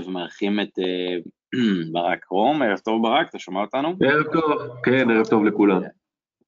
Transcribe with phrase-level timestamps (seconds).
[0.00, 1.16] ומארחים את אה,
[1.92, 3.88] ברק רום, ערב טוב ברק, אתה שומע אותנו?
[3.88, 5.82] ערב טוב, כן, ערב טוב לכולם.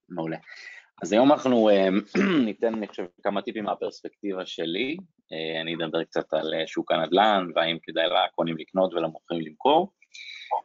[0.09, 0.37] מעולה.
[1.03, 1.89] אז היום אנחנו אה,
[2.47, 4.97] ניתן, אני חושב, כמה טיפים מהפרספקטיבה שלי.
[5.33, 9.93] אה, אני אדבר קצת על שוק הנדל"ן, והאם כדאי לקונים לקנות ולמוכרים למכור.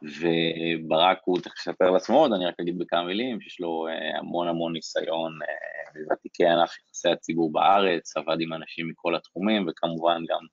[0.02, 3.86] וברק הוא צריך לספר לעצמו עוד, אני רק אגיד בכמה מילים, שיש לו
[4.18, 5.38] המון המון ניסיון
[5.94, 10.46] בוותיקי ענף יחסי הציבור בארץ, עבד עם אנשים מכל התחומים, וכמובן גם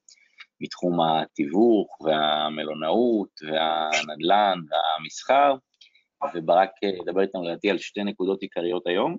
[0.61, 5.55] מתחום התיווך והמלונאות והנדל"ן והמסחר,
[6.33, 6.69] וברק
[7.01, 9.17] ידבר איתנו לדעתי על שתי נקודות עיקריות היום,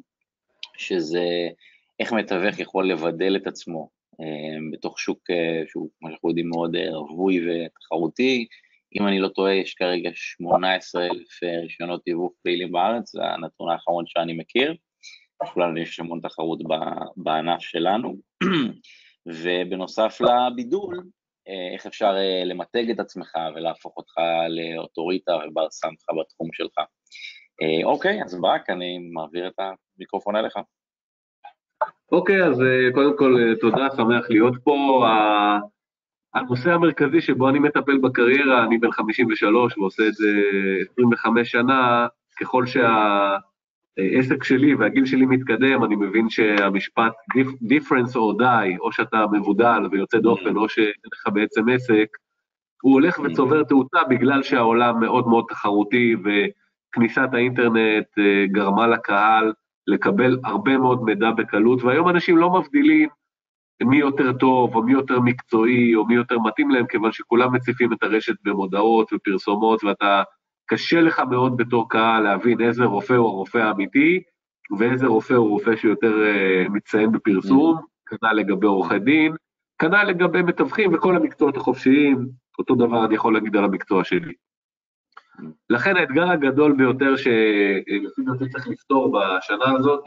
[0.77, 1.25] שזה
[2.01, 3.89] איך מתווך יכול לבדל את עצמו
[4.21, 8.47] אה, בתוך שוק אה, שהוא, כמו שאנחנו יודעים, מאוד אה, רווי ותחרותי.
[9.01, 14.33] אם אני לא טועה, יש כרגע 18,000 רישיונות תיווך פעילים בארץ, זה הנתון האחרון שאני
[14.33, 14.75] מכיר.
[15.43, 16.59] לכולנו יש המון תחרות
[17.17, 18.17] בענף שלנו.
[19.27, 21.03] ובנוסף לבידול,
[21.47, 24.13] איך אפשר אה, למתג את עצמך ולהפוך אותך
[24.49, 26.79] לאוטוריטה ובר סמכה בתחום שלך.
[27.63, 30.55] אה, אוקיי, אז ברק, אני מעביר את המיקרופון אליך.
[32.13, 32.63] אוקיי, אז
[32.95, 35.07] קודם כל תודה, שמח להיות פה.
[36.35, 40.29] הנושא המרכזי שבו אני מטפל בקריירה, אני בן 53 ועושה את זה
[40.93, 42.07] 25 שנה,
[42.41, 43.37] ככל שה...
[43.99, 47.13] העסק שלי והגיל שלי מתקדם, אני מבין שהמשפט
[47.65, 52.07] difference or die, או שאתה מבודל ויוצא דופן, או שאין לך בעצם עסק,
[52.83, 59.53] הוא הולך וצובר תאוצה בגלל שהעולם מאוד מאוד תחרותי, וכניסת האינטרנט אה, גרמה לקהל
[59.87, 63.09] לקבל הרבה מאוד מידע בקלות, והיום אנשים לא מבדילים
[63.85, 67.93] מי יותר טוב, או מי יותר מקצועי, או מי יותר מתאים להם, כיוון שכולם מציפים
[67.93, 70.23] את הרשת במודעות ופרסומות, ואתה
[70.73, 74.23] קשה לך מאוד בתור קהל להבין איזה רופא הוא הרופא האמיתי,
[74.79, 77.81] ואיזה רופא הוא רופא שיותר uh, מציין בפרסום, mm.
[78.07, 79.33] כנ"ל לגבי עורכי דין,
[79.79, 82.29] כנ"ל לגבי מתווכים וכל המקצועות החופשיים,
[82.59, 84.33] אותו דבר אני יכול להגיד על המקצוע שלי.
[85.71, 90.05] לכן האתגר הגדול ביותר שלפי דעתי צריך לפתור בשנה הזאת,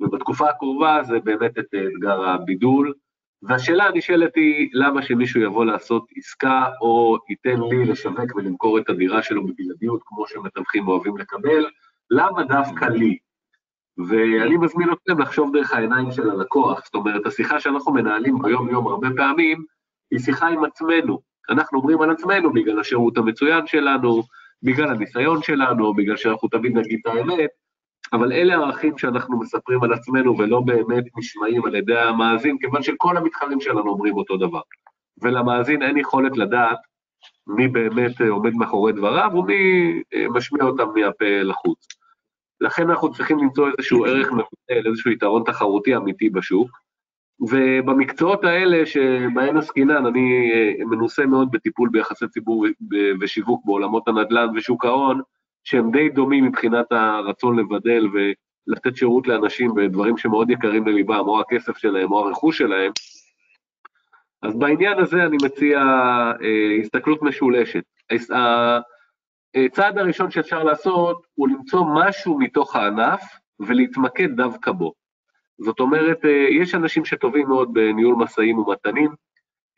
[0.00, 2.94] ובתקופה הקרובה, זה באמת את אתגר הבידול.
[3.42, 9.22] והשאלה הנשאלת היא, למה שמישהו יבוא לעשות עסקה או ייתן לי לשווק ולמכור את הדירה
[9.22, 11.66] שלו בבלעדיות, כמו שמתווכים אוהבים לקבל,
[12.10, 13.18] למה דווקא לי?
[14.08, 19.08] ואני מזמין אתכם לחשוב דרך העיניים של הלקוח, זאת אומרת, השיחה שאנחנו מנהלים ביום-יום הרבה
[19.16, 19.64] פעמים,
[20.10, 21.20] היא שיחה עם עצמנו.
[21.50, 24.22] אנחנו אומרים על עצמנו בגלל השירות המצוין שלנו,
[24.62, 27.50] בגלל הניסיון שלנו, בגלל שאנחנו תמיד נגיד את האמת,
[28.12, 33.16] אבל אלה הערכים שאנחנו מספרים על עצמנו ולא באמת נשמעים על ידי המאזין, כיוון שכל
[33.16, 34.60] המתחרים שלנו אומרים אותו דבר.
[35.22, 36.78] ולמאזין אין יכולת לדעת
[37.46, 41.86] מי באמת עומד מאחורי דבריו ומי אה, משמיע אותם מהפה לחוץ.
[42.60, 46.70] לכן אנחנו צריכים למצוא איזשהו ערך מבטל, איזשהו יתרון תחרותי אמיתי בשוק,
[47.40, 52.66] ובמקצועות האלה שבהן עסקינן, אני אה, מנוסה מאוד בטיפול ביחסי ציבור
[53.20, 55.20] ושיווק בעולמות הנדל"ן ושוק ההון,
[55.68, 61.76] שהם די דומים מבחינת הרצון לבדל ולתת שירות לאנשים בדברים שמאוד יקרים לליבם, או הכסף
[61.76, 62.92] שלהם או הרכוש שלהם,
[64.42, 65.78] אז בעניין הזה אני מציע
[66.42, 67.82] אה, הסתכלות משולשת.
[69.54, 73.22] הצעד הראשון שאפשר לעשות הוא למצוא משהו מתוך הענף
[73.60, 74.92] ולהתמקד דווקא בו.
[75.58, 79.10] זאת אומרת, אה, יש אנשים שטובים מאוד בניהול משאים ומתנים,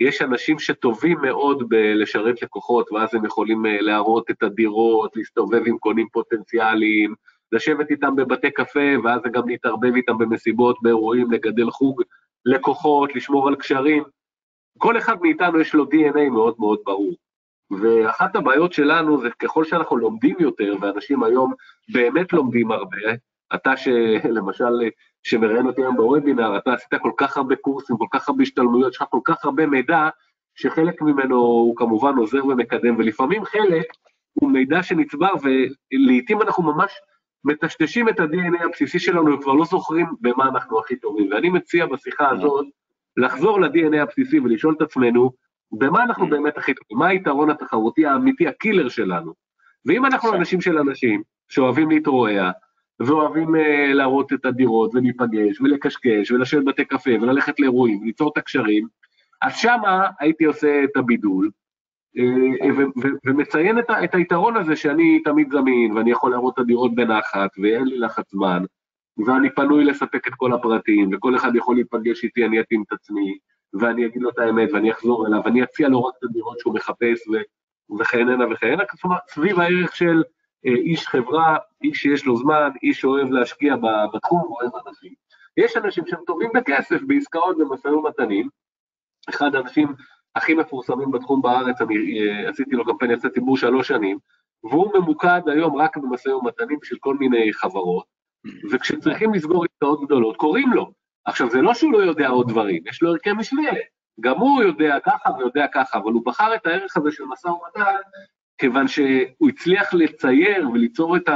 [0.00, 5.78] יש אנשים שטובים מאוד בלשרת לקוחות, ואז הם יכולים אה, להראות את הדירות, להסתובב עם
[5.78, 7.15] קונים פוטנציאליים,
[7.53, 12.03] לשבת איתם בבתי קפה, ואז גם להתערבב איתם במסיבות, באירועים, לגדל חוג
[12.44, 14.03] לקוחות, לשמור על קשרים.
[14.78, 17.15] כל אחד מאיתנו יש לו DNA מאוד מאוד ברור.
[17.71, 21.53] ואחת הבעיות שלנו זה ככל שאנחנו לומדים יותר, ואנשים היום
[21.93, 22.97] באמת לומדים הרבה,
[23.55, 24.72] אתה שלמשל
[25.22, 28.97] שמראיין אותי היום בוובינר, אתה עשית כל כך הרבה קורסים, כל כך הרבה השתלמויות, יש
[28.97, 30.09] לך כל כך הרבה מידע,
[30.55, 33.87] שחלק ממנו הוא כמובן עוזר ומקדם, ולפעמים חלק
[34.33, 36.93] הוא מידע שנצבר, ולעיתים אנחנו ממש
[37.44, 41.28] מטשטשים את ה-DNA הבסיסי שלנו וכבר לא זוכרים במה אנחנו הכי טובים.
[41.32, 42.67] ואני מציע בשיחה הזאת
[43.17, 45.31] לחזור ל-DNA הבסיסי ולשאול את עצמנו,
[45.72, 46.99] במה אנחנו באמת הכי טובים?
[46.99, 49.32] מה היתרון התחרותי האמיתי, הקילר שלנו?
[49.87, 52.50] ואם אנחנו אנשים של אנשים שאוהבים להתרועע,
[53.00, 53.58] ואוהבים uh,
[53.94, 58.87] להראות את הדירות ולהיפגש ולקשקש ולשבת בתי קפה וללכת לאירועים וליצור את הקשרים,
[59.43, 61.50] אז שמה הייתי עושה את הבידול
[62.17, 62.20] uh,
[63.26, 67.99] ומציין את, היתרון הזה שאני תמיד זמין ואני יכול להראות את הדירות בנחת ואין לי
[67.99, 68.64] לחץ זמן
[69.26, 73.38] ואני פנוי לספק את כל הפרטים וכל אחד יכול להיפגש איתי, אני אתאים את עצמי
[73.75, 76.75] ואני אגיד לו את האמת ואני אחזור אליו ואני אציע לו רק את הדירות שהוא
[76.75, 77.29] מחפש
[78.00, 80.23] וכהנה וכהנה, כלומר סביב הערך של אה,
[80.65, 83.75] איש חברה, איש שיש לו זמן, איש שאוהב להשקיע
[84.15, 85.12] בתחום, אוהב אנשים.
[85.57, 88.49] יש אנשים שהם טובים בכסף, בעסקאות, במשאים ומתנים.
[89.29, 89.95] אחד האנשים
[90.37, 94.19] הכי מפורסמים בתחום בארץ, אני אה, עשיתי לו קמפיין יצא ציבור שלוש שנים,
[94.65, 98.05] והוא ממוקד היום רק במשא ומתנים של כל מיני חברות,
[98.73, 100.93] וכשצריכים לסגור עסקאות גדולות, קוראים לו.
[101.25, 103.71] עכשיו, זה לא שהוא לא יודע עוד דברים, יש לו ערכי משנה,
[104.21, 108.01] גם הוא יודע ככה ויודע ככה, אבל הוא בחר את הערך הזה של משא ומתן,
[108.61, 111.29] כיוון שהוא הצליח לצייר וליצור את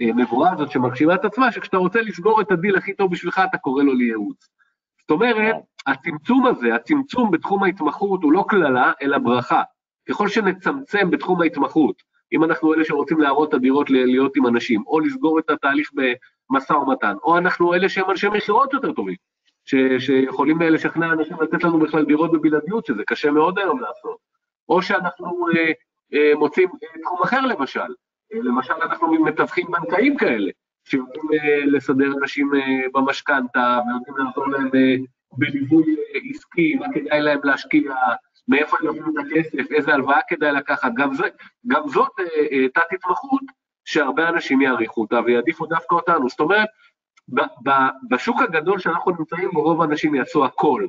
[0.00, 3.82] הנבואה הזאת שמגשימה את עצמה, שכשאתה רוצה לסגור את הדיל הכי טוב בשבילך, אתה קורא
[3.82, 4.48] לו לייעוץ.
[5.00, 5.56] זאת אומרת,
[5.86, 9.62] הצמצום הזה, הצמצום בתחום ההתמחות הוא לא קללה, אלא ברכה.
[10.08, 12.02] ככל שנצמצם בתחום ההתמחות,
[12.32, 16.72] אם אנחנו אלה שרוצים להראות את הדירות להיות עם אנשים, או לסגור את התהליך במשא
[16.72, 19.16] ומתן, או אנחנו אלה שהם אנשי מכירות יותר טובים,
[19.64, 24.16] ש, שיכולים לשכנע אנשים לתת לנו בכלל דירות בבלעדיות, שזה קשה מאוד היום לעשות,
[24.68, 25.72] או שאנחנו אה,
[26.36, 27.80] מוצאים אה, תחום אחר למשל,
[28.34, 30.50] אה, למשל אנחנו מתווכים בנקאים כאלה,
[30.88, 32.60] שיודעים אה, לסדר אנשים אה,
[32.94, 34.96] במשכנתה, ויודעים לעזור להם אה,
[35.32, 35.96] בליווי
[36.30, 37.94] עסקי, מה כדאי להם להשקיע,
[38.48, 41.24] מאיפה הם יביאו את הכסף, איזה הלוואה כדאי לקחת, גם, זה,
[41.66, 42.12] גם זאת
[42.74, 43.42] תת-התמחות
[43.84, 46.28] שהרבה אנשים יעריכו אותה ויעדיפו דווקא אותנו.
[46.28, 46.68] זאת אומרת,
[48.10, 50.86] בשוק הגדול שאנחנו נמצאים בו, רוב האנשים יעשו הכל,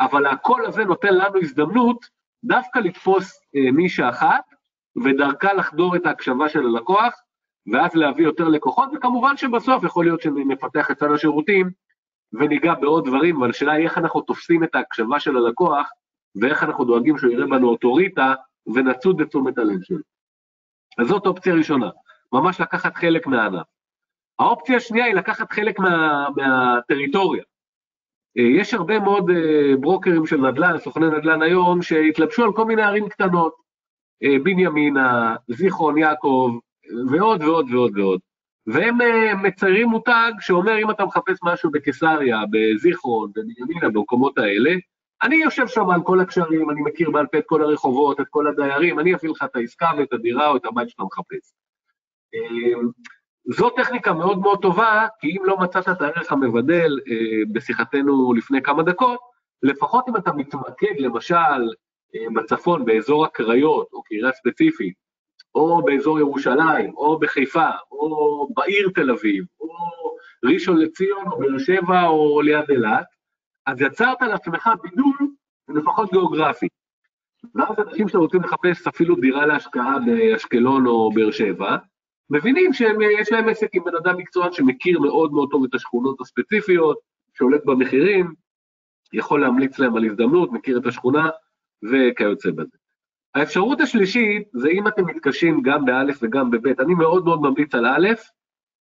[0.00, 2.06] אבל הכל הזה נותן לנו הזדמנות
[2.44, 4.44] דווקא לתפוס נישה אחת,
[5.04, 7.14] ודרכה לחדור את ההקשבה של הלקוח,
[7.72, 11.70] ואז להביא יותר לקוחות, וכמובן שבסוף יכול להיות שנפתח את סל השירותים
[12.32, 15.90] וניגע בעוד דברים, אבל השאלה היא איך אנחנו תופסים את ההקשבה של הלקוח,
[16.40, 18.34] ואיך אנחנו דואגים שהוא יראה בנו אוטוריטה,
[18.74, 19.98] ונצוד את תשומת הלב שלו.
[20.98, 21.90] אז זאת אופציה ראשונה,
[22.32, 23.66] ממש לקחת חלק מהענף.
[24.38, 27.42] האופציה השנייה היא לקחת חלק מה, מהטריטוריה.
[28.38, 32.82] אה, יש הרבה מאוד אה, ברוקרים של נדל"ן, סוכני נדל"ן היום, שהתלבשו על כל מיני
[32.82, 33.54] ערים קטנות,
[34.22, 36.50] אה, בנימינה, זיכרון יעקב,
[37.10, 38.20] ועוד ועוד ועוד ועוד.
[38.66, 38.98] והם
[39.42, 44.70] מציירים מותג שאומר, אם אתה מחפש משהו בקיסריה, בזיכרון, בבנימינה, במקומות האלה,
[45.22, 48.46] אני יושב שם על כל הקשרים, אני מכיר בעל פה את כל הרחובות, את כל
[48.46, 51.54] הדיירים, אני אפעיל לך את העסקה ואת הדירה או את הבית שאתה מחפש.
[53.44, 58.62] זו טכניקה מאוד מאוד טובה, כי אם לא מצאת את הערך המבדל uh, בשיחתנו לפני
[58.62, 59.20] כמה דקות,
[59.62, 61.72] לפחות אם אתה מתמקד למשל
[62.34, 64.94] בצפון, באזור הקריות, או קריה ספציפית,
[65.54, 69.68] או באזור ירושלים, או בחיפה, או בעיר תל אביב, או
[70.44, 73.04] ראשון לציון, או באר שבע, או ליד אילת,
[73.66, 75.28] אז יצרת לעצמך בידול
[75.68, 76.68] לפחות גיאוגרפי.
[77.54, 81.76] ואז אנשים שרוצים לחפש אפילו דירה להשקעה באשקלון או באר שבע,
[82.30, 86.98] מבינים שיש להם עסק עם בן אדם מקצוען שמכיר מאוד מאוד טוב את השכונות הספציפיות,
[87.34, 88.34] שולט במחירים,
[89.12, 91.28] יכול להמליץ להם על הזדמנות, מכיר את השכונה
[91.82, 92.76] וכיוצא בזה.
[93.34, 97.86] האפשרות השלישית זה אם אתם מתקשים גם באלף וגם בבית, אני מאוד מאוד ממליץ על
[97.86, 98.08] א',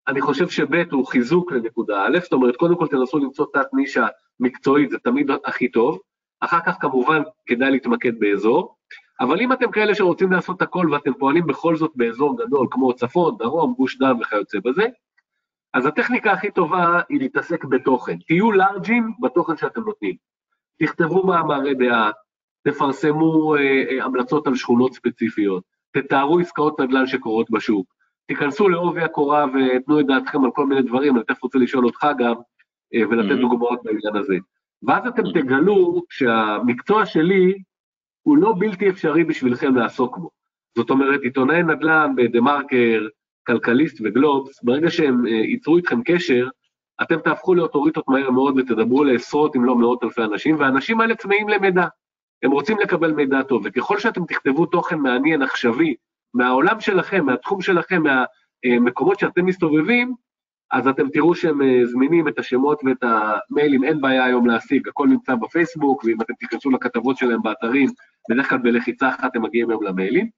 [0.08, 4.06] אני חושב שב' הוא חיזוק לנקודה א', זאת אומרת, קודם כל תנסו למצוא תת נישה
[4.40, 5.98] מקצועית, זה תמיד הכי טוב,
[6.40, 8.76] אחר כך כמובן כדאי להתמקד באזור,
[9.20, 13.36] אבל אם אתם כאלה שרוצים לעשות הכל ואתם פועלים בכל זאת באזור גדול, כמו צפון,
[13.38, 14.86] דרום, גוש דן וכיוצא בזה,
[15.74, 18.16] אז הטכניקה הכי טובה היא להתעסק בתוכן.
[18.26, 20.14] תהיו לארג'ים בתוכן שאתם נותנים.
[20.78, 22.10] תכתבו מאמרי דעה,
[22.68, 27.94] תפרסמו אה, אה, המלצות על שכונות ספציפיות, תתארו עסקאות נדל"ן שקורות בשוק,
[28.26, 32.06] תיכנסו לעובי הקורה ותנו את דעתכם על כל מיני דברים, אני תכף רוצה לשאול אותך
[32.18, 32.34] גם
[32.94, 33.40] אה, ולתת mm-hmm.
[33.40, 34.34] דוגמאות בעניין הזה.
[34.82, 35.42] ואז אתם mm-hmm.
[35.42, 37.54] תגלו שהמקצוע שלי
[38.24, 40.30] הוא לא בלתי אפשרי בשבילכם לעסוק בו.
[40.76, 43.06] זאת אומרת, עיתונאי נדל"ן בדה מרקר,
[43.46, 46.48] כלכליסט וגלובס, ברגע שהם ייצרו איתכם קשר,
[47.02, 51.48] אתם תהפכו לאוטוריטות מהר מאוד ותדברו לעשרות אם לא מאות אלפי אנשים, והאנשים האלה צמאים
[51.48, 51.86] למידע.
[52.42, 55.94] הם רוצים לקבל מידע טוב, וככל שאתם תכתבו תוכן מעניין, עכשווי,
[56.34, 58.02] מהעולם שלכם, מהתחום שלכם,
[58.64, 60.14] מהמקומות שאתם מסתובבים,
[60.70, 65.08] אז אתם תראו שהם אה, זמינים את השמות ואת המיילים, אין בעיה היום להשיג, הכל
[65.08, 67.88] נמצא בפייסבוק, ואם אתם תיכנסו לכתבות שלהם באתרים,
[68.30, 70.30] בדרך כלל בלחיצה אחת הם מגיעים היום למיילים.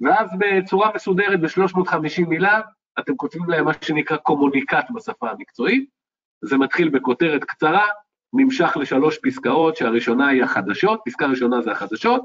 [0.00, 2.60] ואז בצורה מסודרת, ב-350 מילה,
[2.98, 5.88] אתם כותבים להם מה שנקרא קומוניקט בשפה המקצועית.
[6.44, 7.86] זה מתחיל בכותרת קצרה,
[8.32, 12.22] נמשך לשלוש פסקאות, שהראשונה היא החדשות, פסקה ראשונה זה החדשות,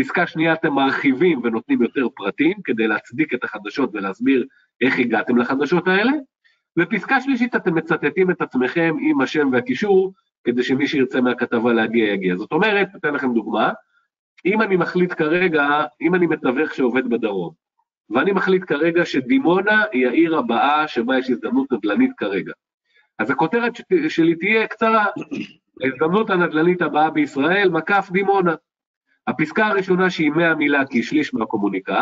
[0.00, 4.46] פסקה שנייה אתם מרחיבים ונותנים יותר פרטים כדי להצדיק את החדשות ולהסביר
[4.80, 6.12] איך הגעתם לחדשות האלה,
[6.78, 10.12] ופסקה שלישית אתם מצטטים את עצמכם עם השם והקישור,
[10.44, 12.36] כדי שמי שירצה מהכתבה להגיע יגיע.
[12.36, 13.72] זאת אומרת, אתן לכם דוגמה,
[14.46, 17.52] אם אני מחליט כרגע, אם אני מתווך שעובד בדרום,
[18.10, 22.52] ואני מחליט כרגע שדימונה היא העיר הבאה שבה יש הזדמנות נדל"נית כרגע,
[23.18, 23.72] אז הכותרת
[24.08, 25.06] שלי תהיה קצרה,
[25.82, 28.54] ההזדמנות הנדל"נית הבאה בישראל, מקף דימונה.
[29.26, 31.92] הפסקה הראשונה שהיא 100 מילה כי שליש מהקומוניקט,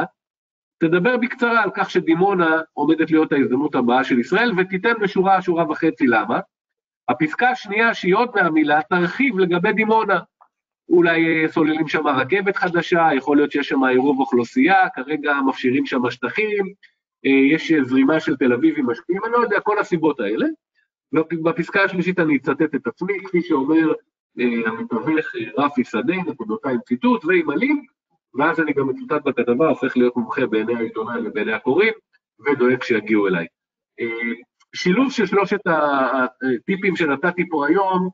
[0.79, 6.07] תדבר בקצרה על כך שדימונה עומדת להיות ההזדמנות הבאה של ישראל, ותיתן בשורה, שורה וחצי
[6.07, 6.41] למה.
[7.09, 10.19] הפסקה השנייה שהיא עוד 100 מילה, תרחיב לגבי דימונה.
[10.95, 16.73] אולי סוללים שם רכבת חדשה, יכול להיות שיש שם עירוב אוכלוסייה, כרגע מפשירים שם שטחים,
[17.53, 20.47] יש זרימה של תל אביבים משקיעים, אני לא יודע, כל הסיבות האלה.
[21.13, 23.93] ובפסקה השלישית אני אצטט את עצמי, כפי שאומר
[24.67, 27.91] המתווך רפי שדה, נקודותיים ציטוט, ועם הלינק,
[28.35, 31.93] ואז אני גם מצוטט בכתבה, הופך להיות מומחה בעיני העיתונאי ובעיני הקוראים,
[32.47, 33.47] ודואג שיגיעו אליי.
[34.75, 38.09] שילוב של שלושת הטיפים שנתתי פה היום,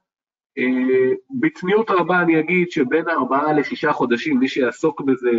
[1.40, 5.30] בצניעות רבה אני אגיד שבין ארבעה לשישה חודשים, מי שיעסוק בזה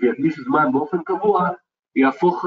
[0.00, 1.48] ויקדיש זמן באופן קבוע,
[1.96, 2.44] יהפוך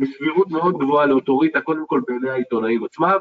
[0.00, 3.18] בסבירות מאוד גבוהה לאוטוריטה, קודם כל בעיני העיתונאים עצמם,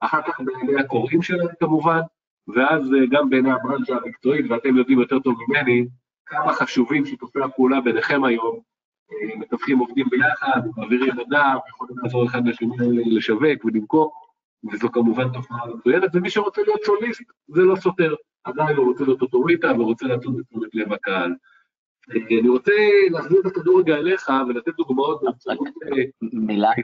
[0.00, 2.00] אחר כך בעיני הקוראים שלהם כמובן,
[2.48, 5.86] ואז גם בעיני הברנצ'ה המקצועית, ואתם יודעים יותר טוב ממני,
[6.26, 8.60] כמה חשובים שיתופי הפעולה ביניכם היום,
[9.36, 12.68] מתווכים עובדים ביחד, מעבירים מידע, יכולים לעזור אחד לשני
[13.16, 14.12] לשווק ולמכור,
[14.72, 18.14] וזו כמובן תופעה מצוינת, ומי שרוצה להיות שוליסט, זה לא סותר,
[18.44, 21.34] עדיין הוא רוצה להיות אוטוריטה ורוצה לעשות את תשומת לב הקהל.
[22.10, 22.72] אני רוצה
[23.10, 25.68] להחזיר את הכדור רגע אליך ולתת דוגמאות באמצעות...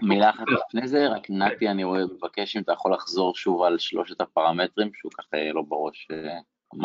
[0.02, 4.21] מילה אחת לפני זה, רק נתי, אני מבקש אם אתה יכול לחזור שוב על שלושת
[4.21, 6.09] הפרמטרים, שהוא ככה לא בראש.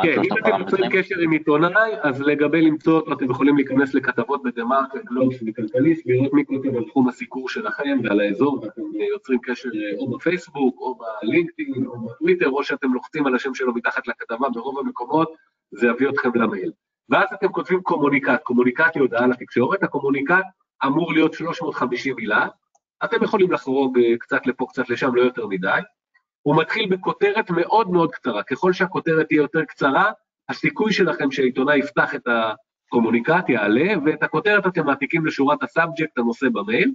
[0.04, 4.44] כן, אם אתם יוצרים קשר עם עיתונאי, אז לגבי למצוא אותו, אתם יכולים להיכנס לכתבות
[4.44, 8.82] בדה-מרקר, גלובס וכלכליסט, לראות מי כותב על תחום הסיקור שלכם ועל האזור, ואתם
[9.14, 14.08] יוצרים קשר או בפייסבוק, או בלינקדאין, או בטוויטר, או שאתם לוחצים על השם שלו מתחת
[14.08, 15.32] לכתבה, ברוב המקומות
[15.72, 16.72] זה יביא אתכם למייל.
[17.10, 20.46] ואז אתם כותבים קומוניקט, קומוניקט היא הודעה לתקשורת, הקומוניקט
[20.86, 22.48] אמור להיות 350 מילה,
[23.04, 25.80] אתם יכולים לחרוג קצת לפה, קצת לשם, לא יותר מדי,
[26.42, 28.44] הוא מתחיל בכותרת מאוד מאוד קצרה.
[28.44, 30.12] ככל שהכותרת תהיה יותר קצרה,
[30.50, 36.50] הסיכוי שלכם שהעיתונאי יפתח את הקומוניקט יעלה, ואת הכותרת אתם מעתיקים לשורת ה subject, הנושא
[36.50, 36.92] במייל,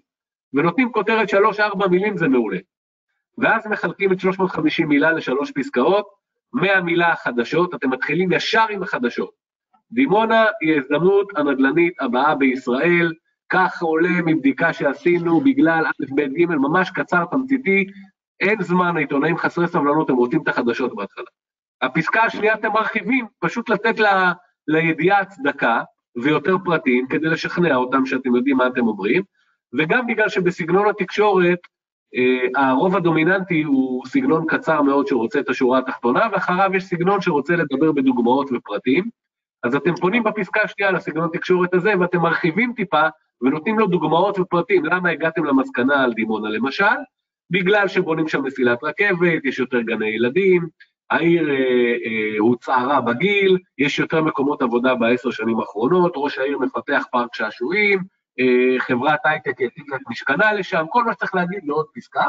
[0.55, 2.59] ונותנים כותרת 3-4 מילים, זה מעולה.
[3.39, 6.07] ואז מחלקים את 350 מילה לשלוש פסקאות,
[6.53, 9.31] 100 מילה חדשות, אתם מתחילים ישר עם החדשות.
[9.93, 13.13] דימונה היא ההזדמנות הנדל"נית הבאה בישראל,
[13.49, 17.87] כך עולה מבדיקה שעשינו בגלל א', ב', ג', ממש קצר, תמציתי,
[18.41, 21.27] אין זמן, העיתונאים חסרי סבלנות, הם רוצים את החדשות בהתחלה.
[21.83, 24.33] הפסקה השנייה אתם מרחיבים, פשוט לתת לה,
[24.69, 25.83] לידיעה הצדקה
[26.23, 29.23] ויותר פרטים כדי לשכנע אותם שאתם יודעים מה אתם אומרים,
[29.79, 31.59] וגם בגלל שבסגנון התקשורת,
[32.15, 37.57] אה, הרוב הדומיננטי הוא סגנון קצר מאוד שרוצה את השורה התחתונה, ואחריו יש סגנון שרוצה
[37.57, 39.05] לדבר בדוגמאות ופרטים,
[39.63, 43.03] אז אתם פונים בפסקה השנייה לסגנון התקשורת הזה, ואתם מרחיבים טיפה
[43.41, 46.85] ונותנים לו דוגמאות ופרטים, למה הגעתם למסקנה על דימונה למשל,
[47.51, 50.69] בגלל שבונים שם מסילת רכבת, יש יותר גני ילדים,
[51.11, 57.05] העיר אה, אה, הוצערה בגיל, יש יותר מקומות עבודה בעשר שנים האחרונות, ראש העיר מפתח
[57.13, 57.99] פארק שעשועים,
[58.41, 62.25] אה, חברת הייטק העתיקה את משכנה לשם, כל מה שצריך להגיד לעוד פסקה.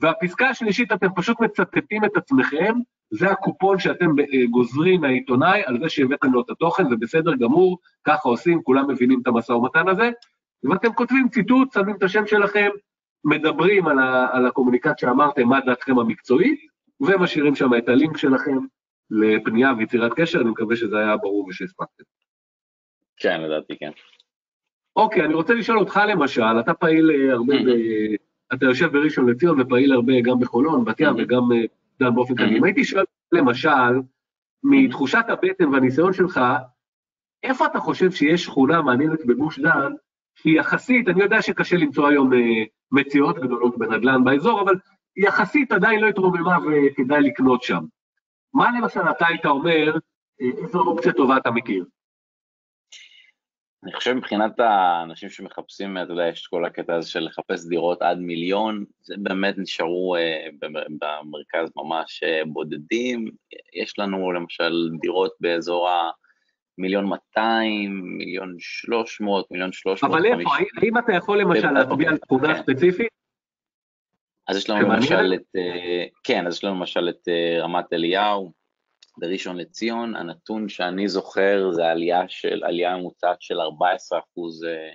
[0.00, 2.74] והפסקה השלישית, אתם פשוט מצטטים את עצמכם,
[3.10, 7.78] זה הקופון שאתם אה, גוזרים מהעיתונאי על זה שהבאתם לו את התוכן, זה בסדר גמור,
[8.04, 10.10] ככה עושים, כולם מבינים את המשא ומתן הזה,
[10.70, 12.68] ואתם כותבים ציטוט, שמים את השם שלכם,
[13.24, 16.60] מדברים על, ה, על הקומוניקט שאמרתם, מה דעתכם המקצועית,
[17.00, 18.58] ומשאירים שם את הלינק שלכם
[19.10, 22.04] לפנייה ויצירת קשר, אני מקווה שזה היה ברור ושהספקתם.
[23.16, 23.90] כן, לדעתי כן.
[24.96, 27.68] אוקיי, אני רוצה לשאול אותך למשל, אתה פעיל אה, הרבה, ב...
[28.54, 31.42] אתה יושב בראשון לציון ופעיל הרבה גם בחולון, בת ים וגם
[32.00, 32.58] דן אה, באופן כללי.
[32.58, 34.00] אם הייתי שואל למשל,
[34.64, 36.40] מתחושת הבטן והניסיון שלך,
[37.42, 39.92] איפה אתה חושב שיש שכונה מעניינת בגוש דן
[40.34, 42.38] כי יחסית, אני יודע שקשה למצוא היום אה,
[42.92, 44.74] מציאות גדולות בנדל"ן באזור, אבל
[45.16, 47.84] יחסית עדיין לא התרוממה וכדאי לקנות שם.
[48.54, 49.96] מה למשל אתה היית אומר,
[50.40, 51.84] אה, איזו אופציה טובה אתה מכיר?
[53.84, 58.18] אני חושב מבחינת האנשים שמחפשים, אתה יודע, יש כל הקטע הזה של לחפש דירות עד
[58.18, 63.30] מיליון, זה באמת נשארו אה, במרכז ממש אה, בודדים.
[63.74, 66.10] יש לנו למשל דירות באזור ה...
[66.82, 70.10] מיליון 200, מיליון 300, מיליון 350.
[70.10, 70.50] אבל איפה,
[70.82, 72.62] האם אתה יכול למשל להצביע על תכונה כן.
[72.62, 73.08] ספציפית?
[74.48, 78.52] אז יש לנו למשל את, אה, כן, אז יש לנו למשל את אה, רמת אליהו,
[79.18, 84.90] בראשון לציון, הנתון שאני זוכר זה עלייה של, עלייה ממוצעת של 14 אחוז אה,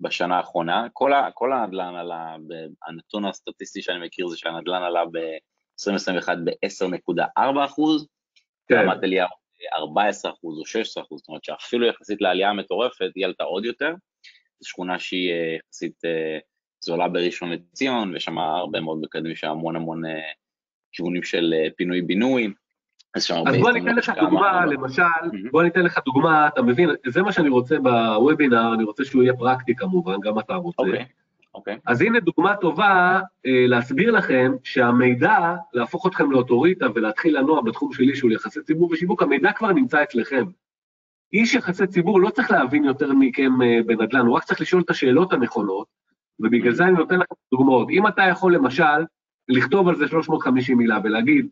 [0.00, 0.86] בשנה האחרונה.
[0.92, 2.36] כל, כל הנדל"ן עלה,
[2.86, 8.08] הנתון הסטטיסטי שאני מכיר זה שהנדל"ן עלה ב-2021 ב-10.4 אחוז,
[8.68, 8.74] כן.
[8.74, 9.43] רמת אליהו
[9.76, 13.94] 14 אחוז או 16 אחוז, זאת אומרת שאפילו יחסית לעלייה המטורפת היא עלתה עוד יותר,
[14.60, 16.38] זו שכונה שהיא אה, יחסית אה,
[16.80, 20.20] זולה בראשון לציון, ויש שם הרבה מאוד מקדמים, שם המון המון אה,
[20.92, 22.52] כיוונים של פינוי-בינוי.
[23.14, 23.30] אז
[23.60, 25.02] בוא אני אתן לך דוגמה, למשל,
[25.50, 29.22] בוא אני אתן לך דוגמה, אתה מבין, זה מה שאני רוצה בוובינר, אני רוצה שהוא
[29.22, 30.82] יהיה פרקטי כמובן, גם אתה רוצה.
[30.82, 31.23] Okay.
[31.54, 31.74] אוקיי.
[31.74, 31.92] אוקיי.
[31.92, 38.16] אז הנה דוגמה טובה אה, להסביר לכם שהמידע, להפוך אתכם לאוטוריטה ולהתחיל לנוע בתחום שלי
[38.16, 40.44] שהוא יחסי ציבור ושיווק, המידע כבר נמצא אצלכם.
[41.32, 44.90] איש יחסי ציבור לא צריך להבין יותר מכם אה, בנדל"ן, הוא רק צריך לשאול את
[44.90, 45.86] השאלות הנכונות,
[46.40, 47.90] ובגלל זה אני נותן לכם דוגמאות.
[47.90, 49.04] אם אתה יכול למשל
[49.48, 51.48] לכתוב על זה 350 מילה ולהגיד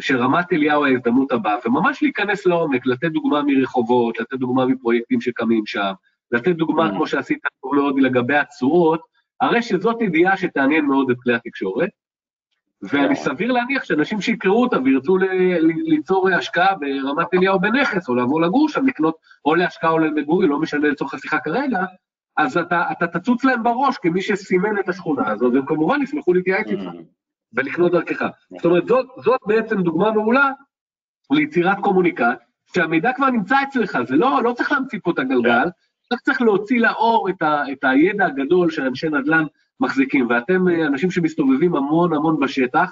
[0.00, 5.92] שרמת אליהו ההזדמנות הבאה, וממש להיכנס לעומק, לתת דוגמה מרחובות, לתת דוגמה מפרויקטים שקמים שם,
[6.30, 6.92] לתת דוגמה, mm.
[6.92, 11.88] כמו שעשית טוב מאוד, לגבי התשואות, הרי שזאת ידיעה שתעניין מאוד את כלי התקשורת,
[12.82, 15.18] ואני סביר להניח שאנשים שיקראו אותה וירצו
[15.86, 19.14] ליצור השקעה ברמת אליהו בנכס, או לעבור לגור שם, לקנות
[19.44, 21.78] או להשקעה או למגורי, לא משנה לצורך השיחה כרגע,
[22.36, 26.66] אז אתה, אתה תצוץ להם בראש כמי שסימן את השכונה הזאת, והם כמובן ישמחו להתייעץ
[26.66, 26.96] איתך mm.
[27.52, 28.26] ולקנות דרכך.
[28.50, 30.50] זאת אומרת, זאת, זאת בעצם דוגמה מעולה
[31.30, 32.24] ליצירת קומוניקט,
[32.74, 35.68] שהמידע כבר נמצא אצלך, זה לא, לא צריך להמציא פה את הגלגל,
[36.12, 39.44] רק צריך להוציא לאור את, ה, את הידע הגדול שאנשי נדל"ן
[39.80, 42.90] מחזיקים, ואתם אה, אנשים שמסתובבים המון המון בשטח,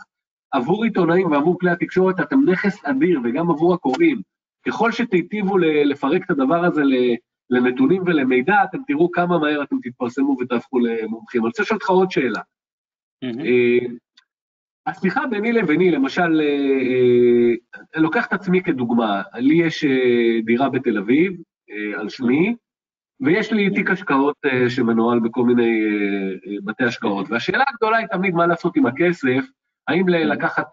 [0.52, 4.20] עבור עיתונאים ועבור כלי התקשורת אתם נכס אדיר, וגם עבור הקוראים.
[4.66, 6.82] ככל שתיטיבו לפרק את הדבר הזה
[7.50, 11.40] לנתונים ולמידע, אתם תראו כמה מהר אתם תתפרסמו ותהפכו למומחים.
[11.40, 12.40] אני רוצה לשאול אותך עוד שאלה.
[14.86, 16.40] השיחה ביני לביני, למשל,
[17.94, 19.84] אני לוקח את עצמי כדוגמה, לי יש
[20.44, 21.32] דירה בתל אביב,
[21.96, 22.54] על שמי,
[23.22, 28.34] ויש לי תיק השקעות uh, שמנוהל בכל מיני uh, בתי השקעות, והשאלה הגדולה היא תמיד
[28.34, 29.44] מה לעשות עם הכסף,
[29.88, 30.66] האם לקחת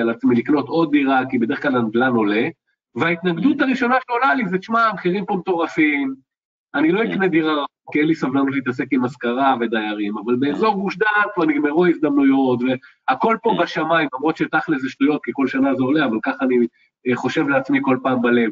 [0.00, 2.48] על עצמי לקנות עוד דירה, כי בדרך כלל הנדל"ן עולה,
[2.94, 6.14] וההתנגדות הראשונה שעולה לי זה, תשמע, המחירים פה מטורפים,
[6.74, 10.96] אני לא אקנה דירה, כי אין לי סבלנות להתעסק עם השכרה ודיירים, אבל באזור גוש
[10.96, 12.60] דן כבר נגמרו הזדמנויות,
[13.08, 16.66] והכל פה בשמיים, למרות שתכל'ס זה שטויות, כי כל שנה זה עולה, אבל ככה אני
[17.14, 18.50] חושב לעצמי כל פעם בלב.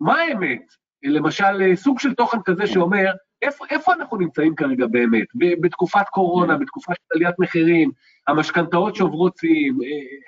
[0.00, 0.62] מה האמת?
[1.02, 3.12] למשל, אה, סוג של תוכן כזה שאומר,
[3.42, 5.26] איפה, איפה אנחנו נמצאים כרגע באמת?
[5.34, 6.60] בתקופת קורונה, כן.
[6.60, 7.90] בתקופה של עליית מחירים,
[8.28, 9.78] המשכנתאות שעוברות שיאים,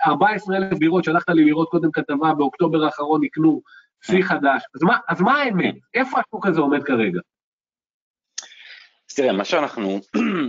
[0.07, 3.63] 14,000 אה, דירות, שלחת לי לראות קודם כתבה, באוקטובר האחרון נקנו
[4.03, 4.63] שיא חדש.
[4.75, 5.75] אז מה, אז מה האמת?
[5.95, 7.21] איפה השוק הזה עומד כרגע?
[9.23, 10.01] תראה, מה שאנחנו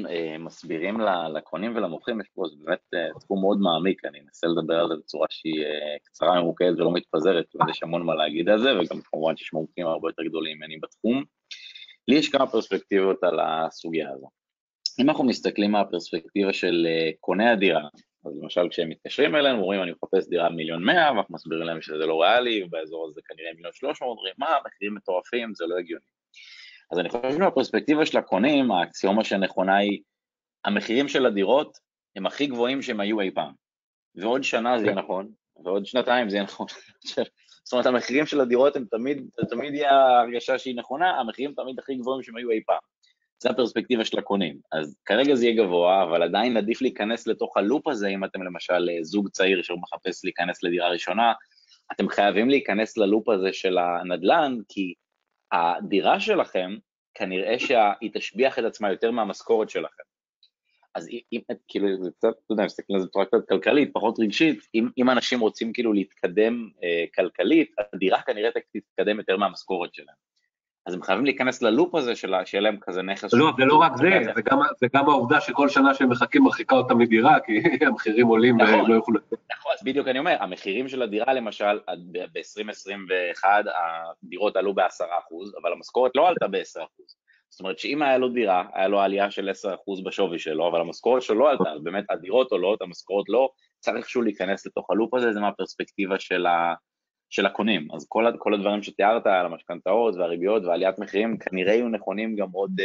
[0.09, 0.97] אה, מסבירים
[1.35, 5.27] לקונים ולמוכרים, יש פה באמת אה, תחום מאוד מעמיק, אני אנסה לדבר על זה בצורה
[5.29, 9.53] שהיא אה, קצרה, ממוקדת ולא מתפזרת, ויש המון מה להגיד על זה, וגם כמובן שיש
[9.53, 11.23] מומחים הרבה יותר גדולים ממני בתחום.
[12.07, 14.27] לי יש כמה פרספקטיבות על הסוגיה הזו.
[14.99, 16.87] אם אנחנו מסתכלים מהפרספקטיבה של
[17.19, 17.87] קוני הדירה,
[18.25, 22.05] אז למשל כשהם מתקשרים אלינו, אומרים אני מחפש דירה מיליון מאה, ואנחנו מסבירים להם שזה
[22.05, 26.20] לא ריאלי, ובאזור הזה כנראה מיליון שלוש מאות, אומרים מה, מחירים מטורפים, זה לא הגיוני.
[26.91, 30.01] אז אני חושב שמהפרספקטיבה של הקונים, האקסיומה שנכונה היא,
[30.65, 31.77] המחירים של הדירות
[32.15, 33.53] הם הכי גבוהים שהם היו אי פעם.
[34.15, 35.31] ועוד שנה זה יהיה נכון,
[35.63, 36.67] ועוד שנתיים זה יהיה נכון.
[37.63, 41.95] זאת אומרת, המחירים של הדירות הם תמיד, תמיד יהיה הרגשה שהיא נכונה, המחירים תמיד הכי
[41.95, 42.79] גבוהים שהם היו אי פעם.
[43.43, 44.57] זה הפרספקטיבה של הקונים.
[44.71, 48.89] אז כרגע זה יהיה גבוה, אבל עדיין עדיף להיכנס לתוך הלופ הזה, אם אתם למשל
[49.01, 51.33] זוג צעיר שמחפש להיכנס לדירה ראשונה,
[51.91, 54.93] אתם חייבים להיכנס ללופ הזה של הנדל"ן, כי
[55.51, 56.75] הדירה שלכם,
[57.13, 60.03] כנראה שהיא תשביח את עצמה יותר מהמשכורת שלכם.
[60.95, 64.67] אז אם, כאילו, זה קצת, אתה יודע, מסתכלים על זה בצורה קצת כלכלית, פחות רגשית,
[64.75, 70.15] אם, אם אנשים רוצים כאילו להתקדם אה, כלכלית, הדירה כנראה תתקדם יותר מהמשכורת שלהם.
[70.85, 73.33] אז הם חייבים להיכנס ללופ הזה של שיהיה להם כזה נכס.
[73.33, 76.75] לא, זה לא רק זה, זה גם, זה גם העובדה שכל שנה שהם מחכים מרחיקה
[76.75, 79.19] אותם מדירה, כי המחירים עולים נכון, ולא יוכלו...
[79.57, 81.79] נכון, בדיוק אני אומר, המחירים של הדירה למשל,
[82.11, 83.43] ב-2021
[84.23, 87.03] הדירות עלו ב-10%, אבל המשכורת לא עלתה ב-10%.
[87.49, 91.21] זאת אומרת שאם היה לו דירה, היה לו עלייה של 10% בשווי שלו, אבל המשכורת
[91.21, 95.33] שלו לא עלתה, אז באמת הדירות עולות, המשכורת לא, צריך איכשהו להיכנס לתוך הלופ הזה,
[95.33, 96.73] זה מהפרספקטיבה של ה...
[97.29, 97.87] של הקונים.
[97.95, 102.71] אז כל, כל הדברים שתיארת על המשכנתאות והריביות ועליית מחירים כנראה יהיו נכונים גם עוד
[102.79, 102.83] uh,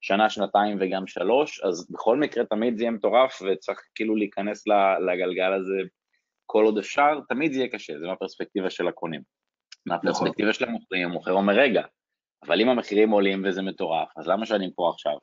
[0.00, 4.64] שנה, שנתיים וגם שלוש, אז בכל מקרה תמיד זה יהיה מטורף וצריך כאילו להיכנס
[5.06, 5.80] לגלגל הזה
[6.46, 9.20] כל עוד אפשר, תמיד זה יהיה קשה, זה מהפרספקטיבה של הקונים.
[9.86, 11.82] מהפרספקטיבה של המוכרים, המוכר אומר רגע,
[12.46, 15.16] אבל אם המחירים עולים וזה מטורף, אז למה שאני אמכור עכשיו?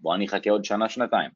[0.00, 1.30] בוא אני אחכה עוד שנה, שנתיים.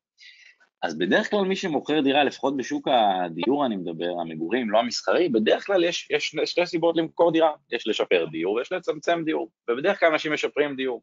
[0.83, 5.67] אז בדרך כלל מי שמוכר דירה, לפחות בשוק הדיור אני מדבר, המגורים, לא המסחרי, בדרך
[5.67, 10.09] כלל יש, יש שתי סיבות למכור דירה, יש לשפר דיור ויש לצמצם דיור, ובדרך כלל
[10.13, 11.03] אנשים משפרים דיור.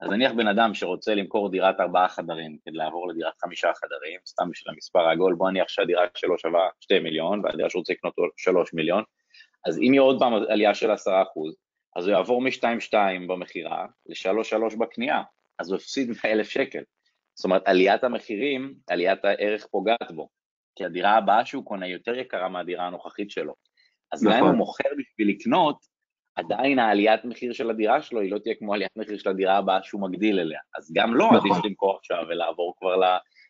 [0.00, 4.50] אז נניח בן אדם שרוצה למכור דירת ארבעה חדרים כדי לעבור לדירת חמישה חדרים, סתם
[4.50, 8.74] בשביל המספר העגול, בוא נניח שהדירה שלו שווה שתי מיליון, והדירה שהוא רוצה לקנות שלוש
[8.74, 9.04] מיליון,
[9.66, 11.56] אז אם יהיה עוד פעם עלייה של עשרה אחוז,
[11.96, 12.94] אז הוא יעבור מ-2.2
[13.28, 15.22] במכירה ל-3.3 בקנייה,
[15.58, 16.82] אז הוא הפסיד 100 אלף שקל.
[17.34, 20.28] זאת אומרת, עליית המחירים, עליית הערך פוגעת בו,
[20.76, 23.54] כי הדירה הבאה שהוא קונה יותר יקרה מהדירה הנוכחית שלו.
[24.12, 24.38] אז נכון.
[24.38, 25.76] גם אם הוא מוכר בשביל לקנות,
[26.38, 29.82] עדיין העליית מחיר של הדירה שלו היא לא תהיה כמו עליית מחיר של הדירה הבאה
[29.82, 30.60] שהוא מגדיל אליה.
[30.78, 31.50] אז גם לא נכון.
[31.50, 32.94] עדיף למכור עכשיו ולעבור כבר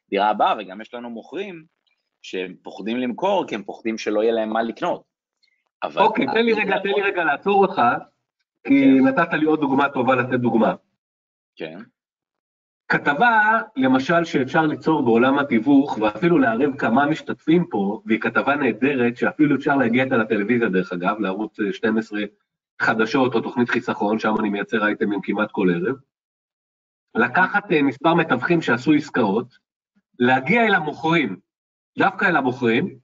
[0.09, 1.65] הדירה הבאה, וגם יש לנו מוכרים
[2.23, 5.03] שהם פוחדים למכור כי הם פוחדים שלא יהיה להם מה לקנות.
[5.83, 6.03] אבל...
[6.03, 7.83] אוקיי, תן לי רגע, תן לי רגע לעצור אותך,
[8.67, 9.09] כי כן.
[9.09, 10.75] נתת לי עוד דוגמה טובה לתת דוגמה.
[11.57, 11.79] כן.
[12.89, 19.57] כתבה, למשל, שאפשר ליצור בעולם התיווך, ואפילו לערב כמה משתתפים פה, והיא כתבה נהדרת, שאפילו
[19.57, 22.21] אפשר להגיע איתה לטלוויזיה, דרך אגב, לערוץ 12
[22.83, 25.97] חדשות או תוכנית חיסכון, שם אני מייצר אייטמים כמעט כל ערב.
[27.15, 29.59] לקחת אה, מספר מתווכים שעשו עסקאות,
[30.19, 31.37] להגיע אל המוכרים,
[31.99, 32.99] דווקא אל המוכרים,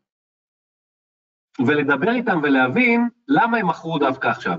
[1.67, 4.59] ולדבר איתם ולהבין למה הם מכרו דווקא עכשיו.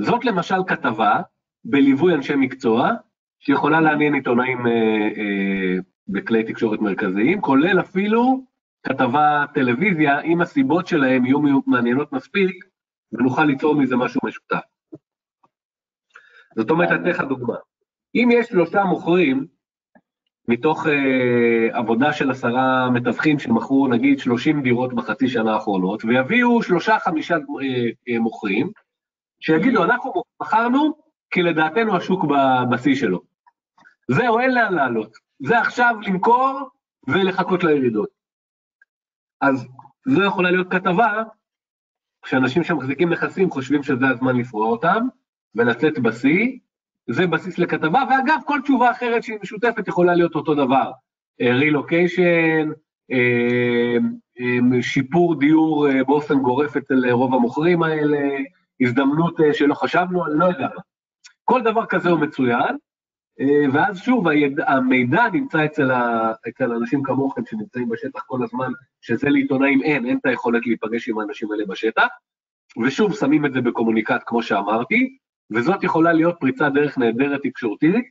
[0.00, 1.20] זאת למשל כתבה
[1.64, 2.90] בליווי אנשי מקצוע,
[3.38, 4.72] שיכולה לעניין עיתונאים אה,
[5.16, 5.76] אה,
[6.08, 8.44] בכלי תקשורת מרכזיים, כולל אפילו
[8.82, 12.64] כתבה טלוויזיה, אם הסיבות שלהם יהיו מעניינות מספיק,
[13.12, 14.64] ונוכל ליצור מזה משהו משותף.
[16.56, 17.56] זאת אומרת, אתן לך דוגמה.
[18.14, 19.46] אם יש שלושה מוכרים,
[20.48, 26.98] מתוך אה, עבודה של עשרה מתווכים שמכרו נגיד 30 דירות בחצי שנה האחרונות, ויביאו שלושה
[26.98, 27.40] חמישה אה,
[28.08, 28.70] אה, מוכרים,
[29.40, 30.94] שיגידו, אנחנו מכרנו
[31.30, 32.24] כי לדעתנו השוק
[32.70, 33.20] בשיא שלו.
[34.10, 35.16] זהו, אין לאן לעלות.
[35.38, 36.60] זה עכשיו למכור
[37.08, 38.08] ולחכות לירידות.
[39.40, 39.66] אז
[40.08, 41.22] זו יכולה להיות כתבה
[42.26, 45.06] שאנשים שמחזיקים נכסים חושבים שזה הזמן לפרוע אותם
[45.54, 46.58] ולצאת בשיא,
[47.10, 50.90] זה בסיס לכתבה, ואגב, כל תשובה אחרת שהיא משותפת יכולה להיות אותו דבר.
[51.40, 52.70] רילוקיישן,
[53.12, 53.96] אה,
[54.40, 58.18] אה, שיפור דיור אה, באופן גורף אצל רוב המוכרים האלה,
[58.80, 60.68] הזדמנות שלא חשבנו, אני לא יודע.
[61.44, 62.76] כל דבר כזה הוא מצוין,
[63.72, 64.24] ואז שוב,
[64.66, 68.68] המידע נמצא אצל, ה, אצל אנשים כמוכם שנמצאים בשטח כל הזמן,
[69.00, 72.06] שזה לעיתונאים אין, אין את היכולת להיפגש עם האנשים האלה בשטח,
[72.86, 75.16] ושוב, שמים את זה בקומוניקט, כמו שאמרתי,
[75.50, 78.04] וזאת יכולה להיות פריצת דרך נהדרת תקשורתית,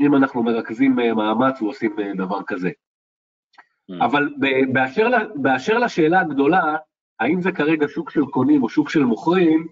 [0.00, 2.68] אם אנחנו מרכזים אה, מאמץ ועושים אה, דבר כזה.
[2.68, 4.04] Mm.
[4.04, 4.34] אבל
[4.72, 6.76] באשר, באשר לשאלה הגדולה,
[7.20, 9.66] האם זה כרגע שוק של קונים או שוק של מוכרים,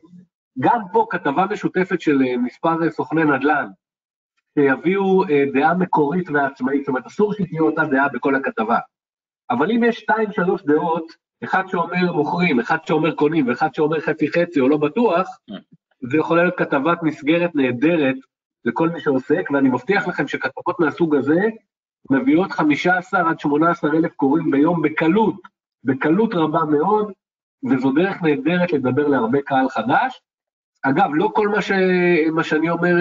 [0.59, 3.67] גם פה כתבה משותפת של אה, מספר סוכני נדל"ן,
[4.59, 8.79] שיביאו דעה מקורית ועצמאית, זאת אומרת, אסור שתהיה אותה דעה בכל הכתבה.
[9.51, 11.13] אבל אם יש שתיים, שלוש דעות,
[11.45, 15.55] אחד שאומר מוכרים, אחד שאומר קונים ואחד שאומר חצי חצי או לא בטוח, mm.
[16.11, 18.17] זה יכול להיות כתבת מסגרת נהדרת
[18.65, 21.41] לכל מי שעוסק, ואני מבטיח לכם שכתבות מהסוג הזה
[22.11, 25.37] מביאות 15 עד 18 אלף קוראים ביום בקלות,
[25.85, 27.13] בקלות רבה מאוד,
[27.71, 30.21] וזו דרך נהדרת לדבר להרבה קהל חדש.
[30.83, 31.73] אגב, לא כל מה, ש...
[32.33, 32.95] מה שאני אומר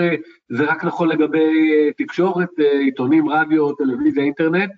[0.49, 4.71] זה רק נכון לגבי תקשורת, עיתונים, רדיו, טלוויזיה, אינטרנט,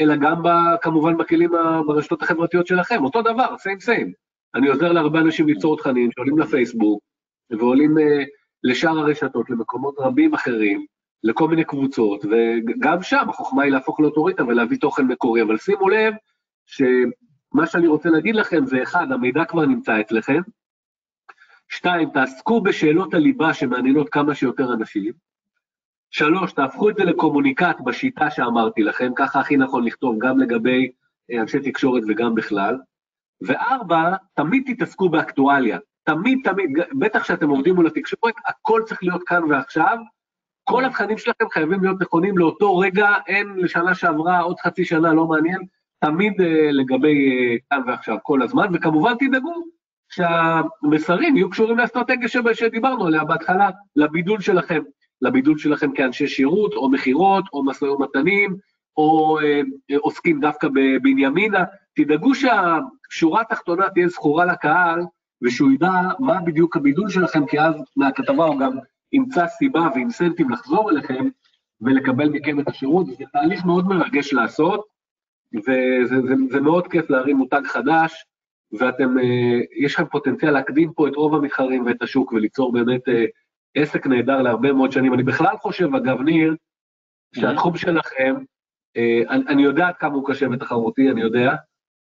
[0.00, 0.48] אלא גם ב...
[0.82, 1.50] כמובן בכלים,
[1.86, 4.12] ברשתות החברתיות שלכם, אותו דבר, סיים סיים.
[4.54, 7.02] אני עוזר להרבה אנשים ליצור תכנים שעולים לפייסבוק,
[7.50, 8.24] ועולים אה,
[8.64, 10.86] לשאר הרשתות, למקומות רבים אחרים,
[11.24, 16.14] לכל מיני קבוצות, וגם שם החוכמה היא להפוך לאוטוריטה ולהביא תוכן מקורי, אבל שימו לב
[16.66, 20.40] שמה שאני רוצה להגיד לכם זה אחד, המידע כבר נמצא אצלכם,
[21.68, 25.12] שתיים, תעסקו בשאלות הליבה שמעניינות כמה שיותר אנשים,
[26.10, 30.90] שלוש, תהפכו את זה לקומוניקט בשיטה שאמרתי לכם, ככה הכי נכון לכתוב גם לגבי
[31.30, 32.78] אה, אנשי תקשורת וגם בכלל,
[33.42, 35.78] וארבע, תמיד תתעסקו באקטואליה.
[36.04, 39.98] תמיד, תמיד, בטח כשאתם עובדים מול התקשורת, הכל צריך להיות כאן ועכשיו.
[40.64, 45.26] כל התכנים שלכם חייבים להיות נכונים לאותו רגע, אין לשנה שעברה, עוד חצי שנה, לא
[45.26, 45.60] מעניין,
[45.98, 49.64] תמיד uh, לגבי uh, כאן ועכשיו, כל הזמן, וכמובן תדאגו
[50.14, 54.82] שהמסרים יהיו קשורים לאסטרטגיה שדיברנו עליה בהתחלה, לבידול שלכם,
[55.22, 58.56] לבידול שלכם כאנשי שירות, או מכירות, או משאי ומתנים,
[58.96, 61.64] או uh, עוסקים דווקא בבנימינה,
[61.96, 65.00] תדאגו שהשורה התחתונה תהיה זכורה לקהל,
[65.42, 68.72] ושהוא ידע מה בדיוק הבידול שלכם, כי אז מהכתבה הוא גם
[69.12, 71.28] ימצא סיבה ואינסנטיב לחזור אליכם
[71.80, 74.84] ולקבל מכם את השירות, זה תהליך מאוד מרגש לעשות,
[75.54, 78.24] וזה זה, זה מאוד כיף להרים מותג חדש,
[78.78, 83.24] ואתם, אה, יש לכם פוטנציאל להקדים פה את רוב המתחרים ואת השוק וליצור באמת אה,
[83.74, 85.14] עסק נהדר להרבה מאוד שנים.
[85.14, 86.56] אני בכלל חושב, אגב, ניר,
[87.34, 88.34] שהתחום שלכם,
[88.96, 91.54] אה, אני, אני יודע עד כמה הוא קשה ותחרותי, אני יודע,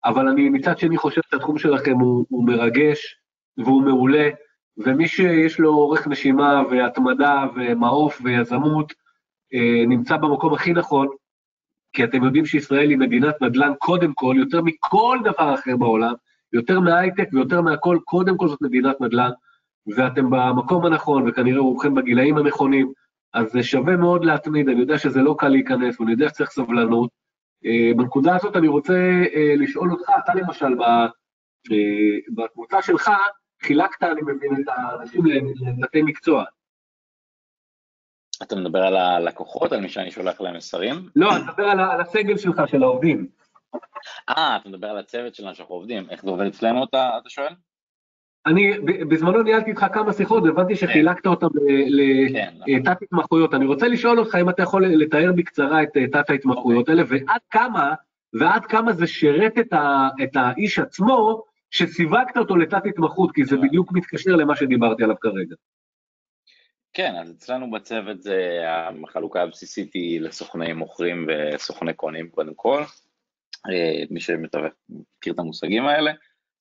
[0.05, 3.17] אבל אני מצד שני חושב שהתחום שלכם הוא, הוא מרגש,
[3.59, 4.29] והוא מעולה,
[4.77, 8.93] ומי שיש לו אורך נשימה והתמדה ומעוף ויזמות,
[9.87, 11.09] נמצא במקום הכי נכון,
[11.93, 16.15] כי אתם יודעים שישראל היא מדינת נדל"ן קודם כל, יותר מכל דבר אחר בעולם,
[16.53, 19.31] יותר מהייטק ויותר מהכל, קודם כל זאת מדינת נדל"ן,
[19.97, 22.93] ואתם במקום הנכון, וכנראה רובכם בגילאים הנכונים,
[23.35, 27.11] אז זה שווה מאוד להתמיד, אני יודע שזה לא קל להיכנס, ואני יודע שצריך סבלנות.
[27.65, 28.95] אה, בנקודה הזאת אני רוצה
[29.35, 30.75] אה, לשאול אותך, אתה למשל,
[32.35, 33.11] בקבוצה שלך,
[33.63, 35.23] חילקת, אני מבין, את האנשים
[35.79, 36.45] לתתי מקצוע.
[38.43, 40.95] אתה מדבר על הלקוחות, על מי שאני שולח להם מסרים?
[41.17, 43.29] לא, אני מדבר על, על הסגל שלך, של העובדים.
[44.29, 47.55] אה, אתה מדבר על הצוות שלנו שאנחנו עובדים, איך זה עובד אצלנו, אתה, אתה שואל?
[48.47, 48.79] אני
[49.09, 50.87] בזמנו ניהלתי איתך כמה שיחות והבנתי כן.
[50.87, 51.47] שחילקת אותם
[52.67, 53.55] לתת כן, התמחויות.
[53.55, 57.41] אני רוצה לשאול אותך אם אתה יכול לתאר בקצרה את אה, תת ההתמחויות האלה, ועד
[57.51, 57.95] כמה,
[58.33, 59.59] ועד כמה זה שירת
[60.23, 63.63] את, האיש עצמו, שסיווגת אותו לתת התמחות, כי זה כן.
[63.63, 65.55] בדיוק מתקשר למה שדיברתי עליו כרגע.
[66.93, 68.65] כן, אז אצלנו בצוות זה,
[69.09, 72.83] החלוקה הבסיסית היא לסוכני מוכרים וסוכני קונים קודם כל.
[73.71, 76.13] אה, מי שמכיר את המושגים האלה.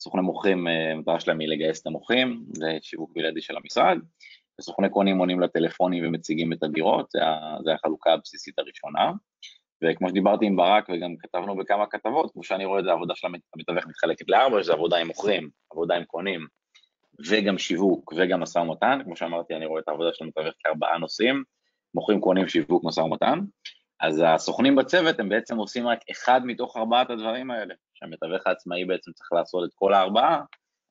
[0.02, 3.97] סוכני מוכרים, אה, המטרה שלהם היא לגייס את המוכרים, זה שיווק בלעדי של המשרד,
[4.60, 7.12] וסוכני קונים עונים לטלפונים ומציגים את הדירות,
[7.63, 9.12] זה החלוקה הבסיסית הראשונה.
[9.84, 13.28] וכמו שדיברתי עם ברק וגם כתבנו בכמה כתבות, כמו שאני רואה את זה, העבודה של
[13.28, 16.47] המתווך מתחלקת לארבע, שזה עבודה עם מוכרים, עבודה עם קונים,
[17.30, 21.43] וגם שיווק וגם משא ומתן, כמו שאמרתי, אני רואה את העבודה של המתווך כארבעה נושאים,
[21.95, 23.39] מוכרים, קונים, שיווק, משא ומתן.
[23.99, 29.12] אז הסוכנים בצוות הם בעצם עושים רק אחד מתוך ארבעת הדברים האלה, שהמתווך העצמאי בעצם
[29.12, 30.41] צריך לעשות את כל הארבעה,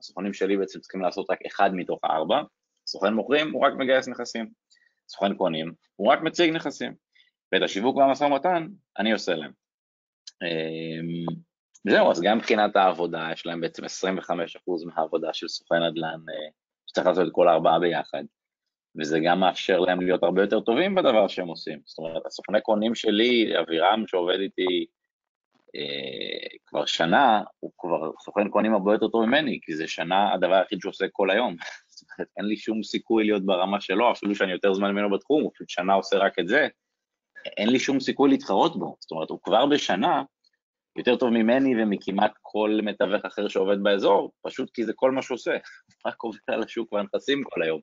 [0.01, 2.43] הסוכנים שלי בעצם צריכים לעשות רק אחד מתוך הארבע,
[2.87, 4.51] סוכן מוכרים הוא רק מגייס נכסים,
[5.09, 6.95] סוכן קונים הוא רק מציג נכסים,
[7.53, 8.69] ואת השיווק והמשא ומתן
[8.99, 9.53] אני עושה להם.
[10.43, 11.37] אמ,
[11.89, 16.49] זהו, אז גם מבחינת העבודה, יש להם בעצם 25% מהעבודה של סוכן נדל"ן, אה,
[16.87, 18.23] שצריך לעשות את כל הארבעה ביחד.
[19.01, 21.79] וזה גם מאפשר להם להיות הרבה יותר טובים בדבר שהם עושים.
[21.85, 24.87] זאת אומרת, הסוכני קונים שלי, אבירם שעובד איתי
[25.77, 30.55] אה, כבר שנה, הוא כבר סוכן קונים הרבה יותר טוב ממני, כי זה שנה הדבר
[30.55, 31.57] היחיד שהוא עושה כל היום.
[31.89, 35.43] זאת אומרת, אין לי שום סיכוי להיות ברמה שלו, אפילו שאני יותר זמן ממנו בתחום,
[35.43, 36.69] הוא פשוט שנה עושה רק את זה.
[37.57, 38.97] אין לי שום סיכוי להתחרות בו.
[39.01, 40.23] זאת אומרת, הוא כבר בשנה
[40.99, 45.35] יותר טוב ממני ומכמעט כל מתווך אחר שעובד באזור, פשוט כי זה כל מה שהוא
[45.35, 45.51] עושה,
[46.07, 47.81] רק עובר על השוק והנכסים כל היום.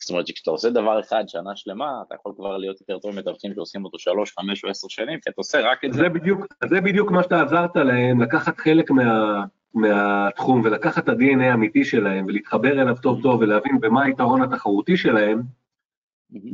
[0.00, 3.54] זאת אומרת שכשאתה עושה דבר אחד שנה שלמה, אתה יכול כבר להיות יותר טוב מתווכים
[3.54, 6.02] שעושים אותו שלוש, חמש או עשר שנים, כי אתה עושה רק את זה.
[6.02, 9.44] זה בדיוק, זה בדיוק מה שאתה עזרת להם, לקחת חלק מה,
[9.74, 15.42] מהתחום ולקחת את ה-DNA האמיתי שלהם ולהתחבר אליו טוב טוב ולהבין במה היתרון התחרותי שלהם,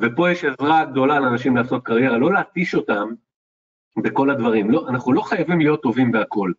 [0.03, 3.09] ופה יש עזרה גדולה לאנשים לעשות קריירה, לא להתיש אותם,
[4.03, 4.71] בכל הדברים.
[4.71, 6.53] לא, אנחנו לא חייבים להיות טובים בהכל,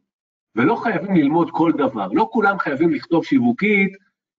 [0.56, 2.08] ולא חייבים ללמוד כל דבר.
[2.14, 3.94] לא כולם חייבים לכתוב שיווקית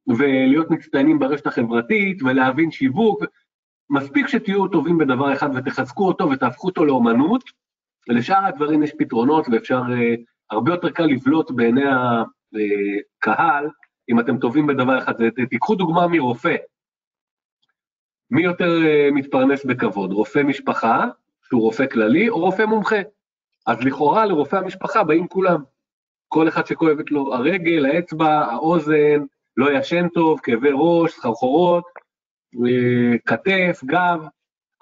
[0.07, 3.25] ולהיות מצטיינים ברשת החברתית ולהבין שיווק.
[3.91, 7.45] מספיק שתהיו טובים בדבר אחד ותחזקו אותו ותהפכו אותו לאומנות,
[8.09, 11.85] ולשאר הדברים יש פתרונות ואפשר uh, הרבה יותר קל לבלוט בעיני
[13.23, 13.69] הקהל
[14.09, 15.15] אם אתם טובים בדבר אחד.
[15.51, 16.57] תיקחו דוגמה מרופא.
[18.31, 21.07] מי יותר uh, מתפרנס בכבוד, רופא משפחה
[21.49, 22.97] שהוא רופא כללי או רופא מומחה.
[23.67, 25.63] אז לכאורה לרופא המשפחה באים כולם.
[26.29, 29.25] כל אחד שכואבת לו הרגל, האצבע, האוזן,
[29.57, 31.85] לא ישן טוב, כאבי ראש, סחרחורות,
[32.67, 34.27] אה, כתף, גב,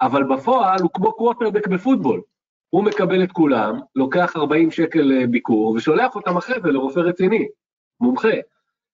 [0.01, 2.21] אבל בפועל הוא כמו קווטרבק בפוטבול.
[2.69, 7.47] הוא מקבל את כולם, לוקח 40 שקל אה, ביקור ושולח אותם אחרי זה לרופא רציני,
[8.01, 8.33] מומחה.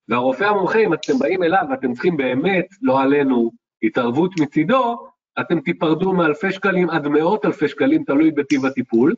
[0.08, 3.50] והרופא המומחה, אם אתם באים אליו ואתם צריכים באמת, לא עלינו,
[3.82, 5.06] התערבות מצידו,
[5.40, 9.14] אתם תיפרדו מאלפי שקלים עד מאות אלפי שקלים, תלוי בטיב הטיפול,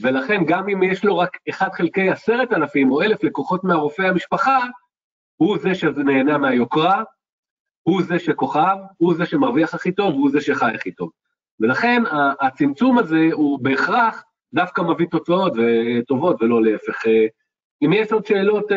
[0.00, 4.58] ולכן גם אם יש לו רק 1 חלקי עשרת אלפים או אלף לקוחות מהרופא המשפחה,
[5.36, 7.02] הוא זה שנהנה מהיוקרה,
[7.82, 11.10] הוא זה שכוכב, הוא זה שמרוויח הכי טוב, הוא זה שחי הכי טוב.
[11.60, 12.02] ולכן
[12.40, 15.52] הצמצום הזה הוא בהכרח דווקא מביא תוצאות
[16.08, 17.04] טובות ולא להפך.
[17.82, 18.72] אם יש עוד שאלות,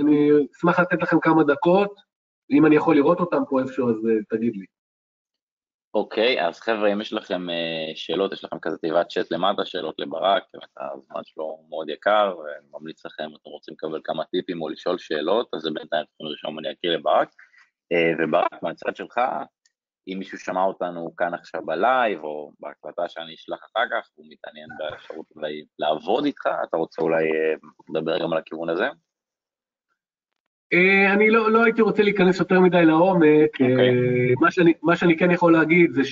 [0.00, 1.94] אני אשמח לתת לכם כמה דקות,
[2.50, 4.64] אם אני יכול לראות אותם פה איפשהו אז תגיד לי.
[5.94, 9.94] אוקיי, אז חבר'ה, אם יש לכם אה, שאלות, יש לכם כזה תיבת צ'אט למטה, שאלות
[9.98, 10.42] לברק,
[10.80, 14.98] הזמן שלו מאוד יקר, ואני ממליץ לכם, אם אתם רוצים לקבל כמה טיפים או לשאול
[14.98, 17.28] שאלות, אז זה בינתיים צריכים לרשום אני אקריא לברק.
[17.92, 19.20] אה, וברק, מהצד שלך,
[20.08, 24.68] אם מישהו שמע אותנו כאן עכשיו בלייב, או בהקלטה שאני אשלח אחר כך, הוא מתעניין
[24.78, 25.26] באפשרות
[25.78, 27.54] לעבוד איתך, אתה רוצה אולי אה,
[27.88, 28.88] לדבר גם על הכיוון הזה?
[30.72, 33.64] אה, אני לא, לא הייתי רוצה להיכנס יותר מדי לעומק, okay.
[33.64, 34.34] אה, אוקיי.
[34.40, 36.02] מה, שאני, מה שאני כן יכול להגיד זה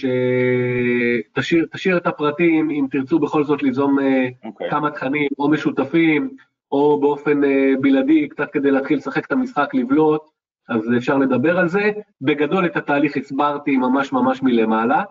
[1.40, 4.03] שתשאיר את הפרטים, אם תרצו בכל זאת ליזום okay.
[4.03, 4.70] אה, אוקיי.
[4.70, 6.31] כמה תכנים, או משותפים,
[6.73, 7.40] או באופן
[7.81, 10.23] בלעדי, קצת כדי להתחיל לשחק את המשחק, לבלוט,
[10.68, 11.90] אז אפשר לדבר על זה.
[12.20, 15.03] בגדול את התהליך הסברתי ממש ממש מלמעלה,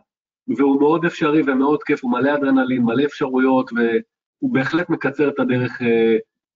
[0.58, 5.82] והוא מאוד אפשרי ומאוד כיף, הוא מלא אדרנלין, מלא אפשרויות, והוא בהחלט מקצר את הדרך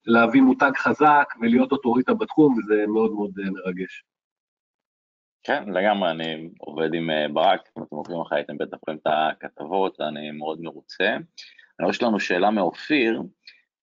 [0.05, 4.03] להביא מותג חזק ולהיות אוטוריטה בתחום, וזה מאוד מאוד אה, מרגש.
[5.43, 9.07] כן, לגמרי, אני עובד עם אה, ברק, אם אתם עוקבים אחרי, אתם בטח רואים את
[9.07, 11.09] הכתבות, אני מאוד מרוצה.
[11.79, 13.21] אני רואה שלנו שאלה מאופיר,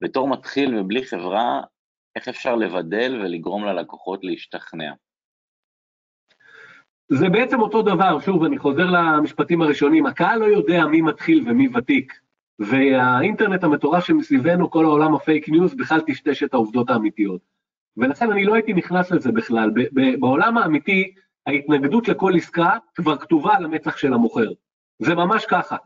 [0.00, 1.61] בתור מתחיל ובלי חברה,
[2.16, 4.92] איך אפשר לבדל ולגרום ללקוחות להשתכנע?
[7.09, 11.68] זה בעצם אותו דבר, שוב, אני חוזר למשפטים הראשונים, הקהל לא יודע מי מתחיל ומי
[11.74, 12.20] ותיק,
[12.61, 17.40] והאינטרנט המטורף שמסביבנו, כל העולם הפייק ניוז, בכלל טשטש את העובדות האמיתיות.
[17.96, 19.70] ולכן אני לא הייתי נכנס לזה בכלל.
[20.20, 21.14] בעולם האמיתי,
[21.46, 24.49] ההתנגדות לכל עסקה כבר כתובה על המצח של המוכר.
[24.99, 25.77] זה ממש ככה.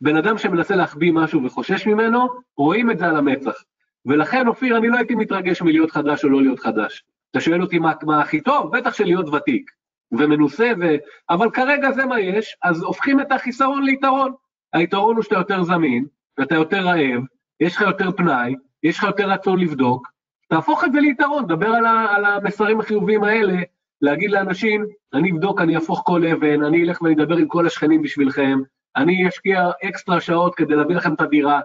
[0.00, 3.62] בן אדם שמנסה להחביא משהו וחושש ממנו, רואים את זה על המצח.
[4.06, 7.04] ולכן, אופיר, אני לא הייתי מתרגש מלהיות חדש או לא להיות חדש.
[7.30, 8.76] אתה שואל אותי מה, מה הכי טוב?
[8.76, 9.70] בטח שלהיות ותיק
[10.12, 10.84] ומנוסה, ו...
[11.30, 14.32] אבל כרגע זה מה יש, אז הופכים את החיסרון ליתרון.
[14.72, 16.06] היתרון הוא שאתה יותר זמין,
[16.38, 17.22] ואתה יותר רעב,
[17.60, 20.08] יש לך יותר פנאי, יש לך יותר רצון לבדוק,
[20.48, 22.06] תהפוך את זה ליתרון, דבר על, ה...
[22.16, 23.62] על המסרים החיוביים האלה,
[24.02, 28.02] להגיד לאנשים, אני אבדוק, אני אהפוך כל אבן, אני אלך ואני אדבר עם כל השכנים
[28.02, 28.58] בשבילכם,
[28.96, 31.60] אני אשקיע אקסטרה שעות כדי להביא לכם את הדירה.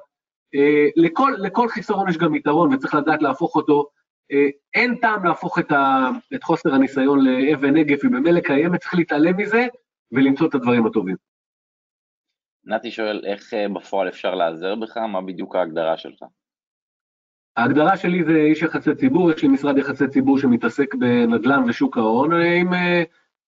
[0.55, 3.87] אה, לכל, לכל חיסרון יש גם יתרון וצריך לדעת להפוך אותו.
[4.31, 8.95] אה, אין טעם להפוך את, ה, את חוסר הניסיון לאבן נגף, היא במילא קיימת, צריך
[8.95, 9.67] להתעלם מזה
[10.11, 11.15] ולמצוא את הדברים הטובים.
[12.65, 14.97] נתי שואל, איך אה, בפועל אפשר להיעזר בך?
[14.97, 16.23] מה בדיוק ההגדרה שלך?
[17.57, 22.33] ההגדרה שלי זה איש יחסי ציבור, יש לי משרד יחסי ציבור שמתעסק בנדל"ן ושוק ההון,
[22.33, 23.03] אם אה,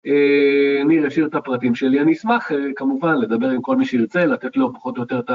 [0.07, 4.27] אה, ניר ישאיר את הפרטים שלי, אני אשמח אה, כמובן לדבר עם כל מי שירצה,
[4.27, 5.31] לתת לו פחות או יותר את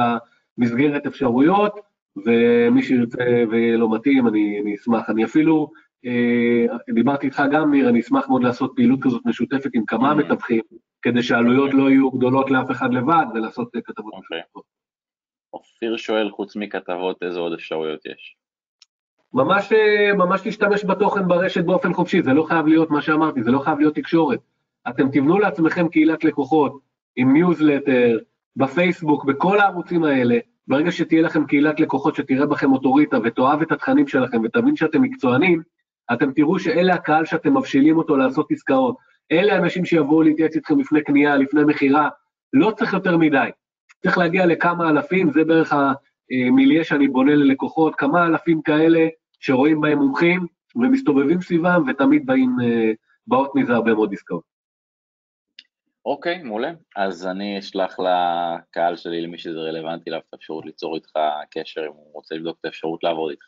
[0.58, 1.80] המסגרת אפשרויות,
[2.26, 3.24] ומי שירצה
[3.78, 5.10] לו מתאים, אני, אני אשמח.
[5.10, 5.72] אני אפילו,
[6.06, 10.16] אה, דיברתי איתך גם, ניר, אני אשמח מאוד לעשות פעילות כזאת משותפת עם כמה mm-hmm.
[10.16, 10.62] מתווכים,
[11.02, 14.40] כדי שהעלויות לא יהיו גדולות לאף אחד לבד, ולעשות כתבות אוקיי.
[14.40, 14.64] משותפות.
[15.54, 18.36] אופיר שואל, חוץ מכתבות, איזה עוד אפשרויות יש?
[19.34, 23.52] ממש, אה, ממש להשתמש בתוכן ברשת באופן חופשי, זה לא חייב להיות מה שאמרתי, זה
[23.52, 24.40] לא חייב להיות תקשורת.
[24.90, 26.80] אתם תבנו לעצמכם קהילת לקוחות
[27.16, 28.18] עם ניוזלטר,
[28.56, 34.08] בפייסבוק, בכל הערוצים האלה, ברגע שתהיה לכם קהילת לקוחות שתראה בכם אוטוריטה ותאהב את התכנים
[34.08, 35.62] שלכם ותבין שאתם מקצוענים,
[36.14, 38.96] אתם תראו שאלה הקהל שאתם מבשילים אותו לעשות עסקאות.
[39.32, 42.10] אלה האנשים שיבואו להתייעץ איתכם לפני קנייה, לפני מכירה,
[42.54, 43.50] לא צריך יותר מדי.
[44.04, 45.74] צריך להגיע לכמה אלפים, זה בערך
[46.32, 49.08] המיליה שאני בונה ללקוחות, כמה אלפים כאלה
[49.40, 52.92] שרואים בהם מומחים ומסתובבים סביבם ותמיד באים, אה,
[53.28, 54.44] באות מזה הרבה מאוד עסקאות.
[56.06, 56.72] אוקיי, מעולה.
[56.96, 61.12] אז אני אשלח לקהל שלי, למי שזה רלוונטי אליו, את האפשרות ליצור איתך
[61.52, 63.46] קשר, אם הוא רוצה לבדוק את האפשרות לעבוד איתך,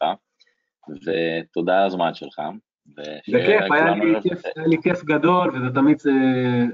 [0.89, 2.41] ותודה על הזמן שלך.
[2.87, 6.11] בכיף, היה לי כיף, היה לי כיף גדול, וזה תמיד אה,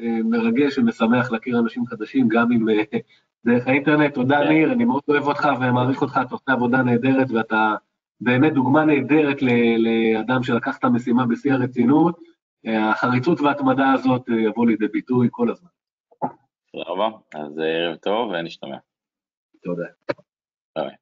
[0.02, 2.66] אה, מרגש ומשמח להכיר אנשים חדשים, גם אם
[3.46, 4.14] דרך האינטרנט.
[4.14, 4.48] תודה, כן.
[4.48, 7.76] ניר, אני מאוד אוהב אותך ומעריך אותך, אתה עושה עבודה נהדרת, ואתה
[8.22, 12.20] באמת דוגמה נהדרת לאדם שלקח את המשימה בשיא הרצינות.
[12.68, 15.70] החריצות וההתמדה הזאת אה, יבוא לידי ביטוי כל הזמן.
[16.72, 18.78] תודה רבה, אז ערב טוב ונשתמע.
[19.64, 19.86] תודה.
[20.78, 20.96] ביי.